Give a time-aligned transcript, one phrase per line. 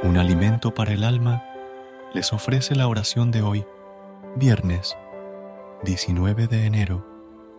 [0.00, 1.42] Un alimento para el alma
[2.14, 3.66] les ofrece la oración de hoy,
[4.36, 4.96] viernes
[5.82, 7.04] 19 de enero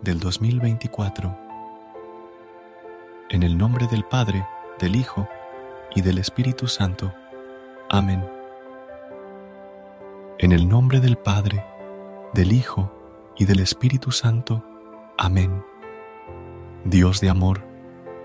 [0.00, 1.38] del 2024.
[3.28, 4.46] En el nombre del Padre,
[4.78, 5.28] del Hijo
[5.94, 7.12] y del Espíritu Santo.
[7.90, 8.24] Amén.
[10.38, 11.62] En el nombre del Padre,
[12.32, 12.90] del Hijo
[13.36, 14.64] y del Espíritu Santo.
[15.18, 15.62] Amén.
[16.86, 17.62] Dios de amor,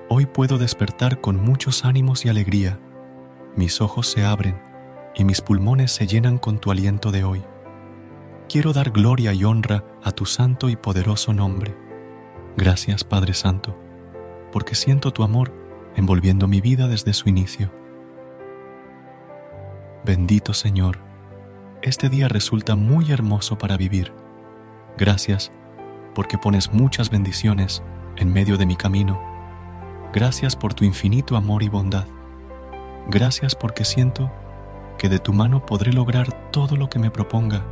[0.08, 2.80] hoy puedo despertar con muchos ánimos y alegría
[3.58, 4.62] mis ojos se abren
[5.16, 7.44] y mis pulmones se llenan con tu aliento de hoy.
[8.48, 11.76] Quiero dar gloria y honra a tu santo y poderoso nombre.
[12.56, 13.76] Gracias Padre Santo,
[14.52, 15.52] porque siento tu amor
[15.96, 17.72] envolviendo mi vida desde su inicio.
[20.06, 21.00] Bendito Señor,
[21.82, 24.14] este día resulta muy hermoso para vivir.
[25.00, 25.52] Gracias
[26.14, 27.82] porque pones muchas bendiciones
[28.18, 29.20] en medio de mi camino.
[30.14, 32.06] Gracias por tu infinito amor y bondad.
[33.10, 34.30] Gracias porque siento
[34.98, 37.64] que de tu mano podré lograr todo lo que me proponga.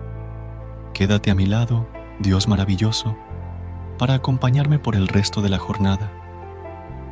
[0.93, 1.85] Quédate a mi lado,
[2.19, 3.17] Dios maravilloso,
[3.97, 6.09] para acompañarme por el resto de la jornada.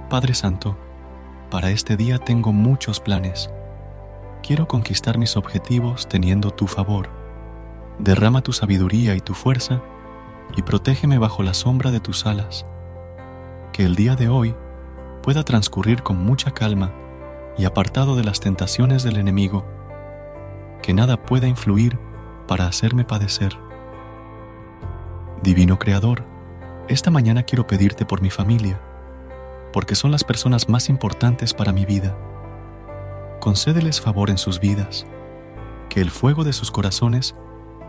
[0.10, 0.78] Padre Santo,
[1.52, 3.50] para este día tengo muchos planes.
[4.42, 7.10] Quiero conquistar mis objetivos teniendo tu favor.
[8.00, 9.82] Derrama tu sabiduría y tu fuerza
[10.56, 12.66] y protégeme bajo la sombra de tus alas.
[13.74, 14.56] Que el día de hoy
[15.22, 16.94] pueda transcurrir con mucha calma
[17.58, 19.66] y apartado de las tentaciones del enemigo,
[20.82, 22.00] que nada pueda influir
[22.48, 23.58] para hacerme padecer.
[25.42, 26.24] Divino Creador,
[26.88, 28.80] esta mañana quiero pedirte por mi familia,
[29.72, 32.18] porque son las personas más importantes para mi vida.
[33.40, 35.06] Concédeles favor en sus vidas,
[35.90, 37.36] que el fuego de sus corazones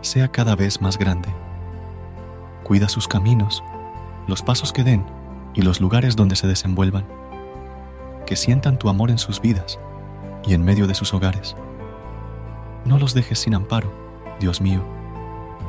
[0.01, 1.29] sea cada vez más grande.
[2.63, 3.63] Cuida sus caminos,
[4.27, 5.05] los pasos que den
[5.53, 7.05] y los lugares donde se desenvuelvan
[8.25, 9.79] que sientan tu amor en sus vidas
[10.45, 11.55] y en medio de sus hogares.
[12.85, 13.91] No los dejes sin amparo,
[14.39, 14.83] Dios mío,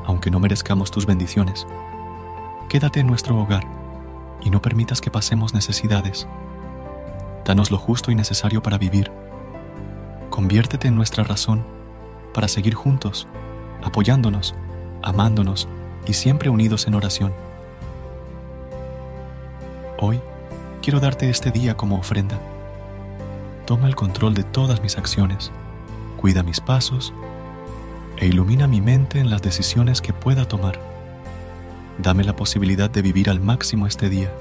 [0.05, 1.67] aunque no merezcamos tus bendiciones.
[2.69, 3.65] Quédate en nuestro hogar
[4.43, 6.27] y no permitas que pasemos necesidades.
[7.45, 9.11] Danos lo justo y necesario para vivir.
[10.31, 11.65] Conviértete en nuestra razón
[12.35, 13.27] para seguir juntos,
[13.83, 14.55] apoyándonos,
[15.03, 15.69] amándonos
[16.07, 17.33] y siempre unidos en oración.
[19.99, 20.21] Hoy,
[20.87, 22.39] quiero darte este día como ofrenda.
[23.67, 25.51] Toma el control de todas mis acciones,
[26.17, 27.13] cuida mis pasos
[28.19, 30.79] e ilumina mi mente en las decisiones que pueda tomar.
[31.99, 34.33] Dame la posibilidad de vivir al máximo este día,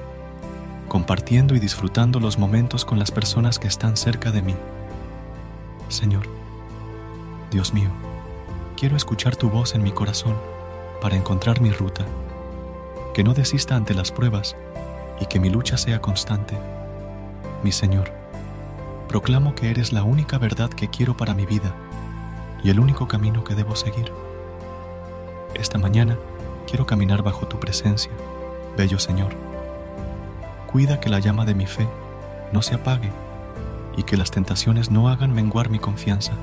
[0.88, 4.53] compartiendo y disfrutando los momentos con las personas que están cerca de mí.
[5.89, 6.27] Señor,
[7.50, 7.89] Dios mío,
[8.77, 10.35] quiero escuchar tu voz en mi corazón
[11.01, 12.06] para encontrar mi ruta,
[13.16, 14.56] que no desista ante las pruebas
[15.19, 16.57] y que mi lucha sea constante.
[17.63, 18.11] Mi Señor,
[19.07, 21.73] proclamo que eres la única verdad que quiero para mi vida
[22.63, 24.11] y el único camino que debo seguir.
[25.53, 26.17] Esta mañana
[26.67, 28.11] quiero caminar bajo tu presencia,
[28.77, 29.33] bello Señor.
[30.71, 31.88] Cuida que la llama de mi fe
[32.51, 33.11] no se apague
[33.95, 36.33] y que las tentaciones no hagan menguar mi confianza,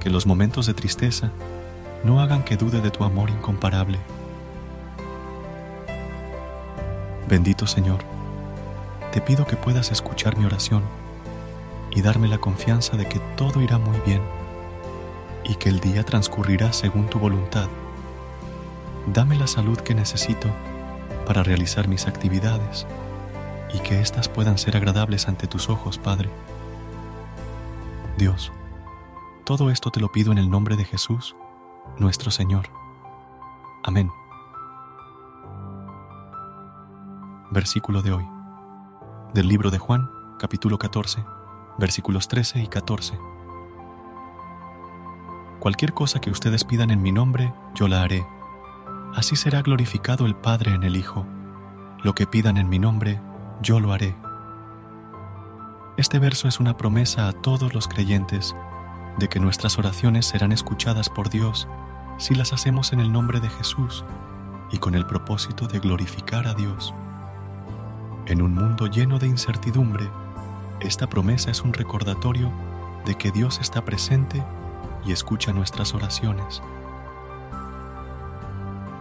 [0.00, 1.30] que los momentos de tristeza
[2.02, 3.98] no hagan que dude de tu amor incomparable
[7.32, 8.00] Bendito Señor,
[9.10, 10.82] te pido que puedas escuchar mi oración
[11.90, 14.20] y darme la confianza de que todo irá muy bien
[15.42, 17.70] y que el día transcurrirá según tu voluntad.
[19.06, 20.46] Dame la salud que necesito
[21.26, 22.86] para realizar mis actividades
[23.72, 26.28] y que éstas puedan ser agradables ante tus ojos, Padre.
[28.18, 28.52] Dios,
[29.44, 31.34] todo esto te lo pido en el nombre de Jesús,
[31.96, 32.68] nuestro Señor.
[33.82, 34.10] Amén.
[37.52, 38.26] Versículo de hoy.
[39.34, 41.22] Del libro de Juan, capítulo 14,
[41.78, 43.18] versículos 13 y 14.
[45.60, 48.26] Cualquier cosa que ustedes pidan en mi nombre, yo la haré.
[49.14, 51.26] Así será glorificado el Padre en el Hijo.
[52.02, 53.20] Lo que pidan en mi nombre,
[53.60, 54.16] yo lo haré.
[55.98, 58.56] Este verso es una promesa a todos los creyentes
[59.18, 61.68] de que nuestras oraciones serán escuchadas por Dios
[62.16, 64.06] si las hacemos en el nombre de Jesús
[64.70, 66.94] y con el propósito de glorificar a Dios.
[68.26, 70.08] En un mundo lleno de incertidumbre,
[70.80, 72.52] esta promesa es un recordatorio
[73.04, 74.40] de que Dios está presente
[75.04, 76.62] y escucha nuestras oraciones.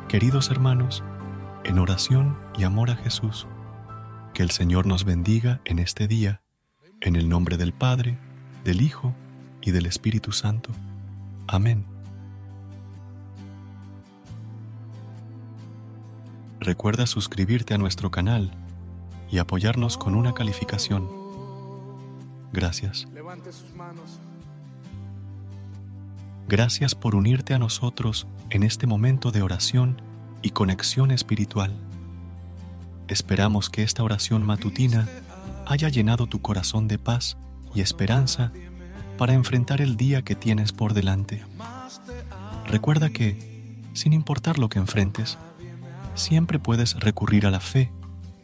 [0.07, 1.03] Queridos hermanos,
[1.63, 3.45] en oración y amor a Jesús,
[4.33, 6.41] que el Señor nos bendiga en este día,
[6.99, 8.17] en el nombre del Padre,
[8.63, 9.13] del Hijo
[9.61, 10.71] y del Espíritu Santo.
[11.47, 11.85] Amén.
[16.59, 18.51] Recuerda suscribirte a nuestro canal
[19.31, 21.09] y apoyarnos con una calificación.
[22.51, 23.07] Gracias.
[26.47, 30.01] Gracias por unirte a nosotros en este momento de oración
[30.41, 31.73] y conexión espiritual.
[33.07, 35.07] Esperamos que esta oración matutina
[35.65, 37.37] haya llenado tu corazón de paz
[37.73, 38.51] y esperanza
[39.17, 41.45] para enfrentar el día que tienes por delante.
[42.67, 45.37] Recuerda que, sin importar lo que enfrentes,
[46.15, 47.91] siempre puedes recurrir a la fe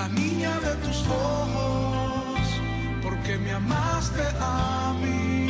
[0.00, 2.40] La niña de tus ojos,
[3.02, 5.49] porque me amaste a mí,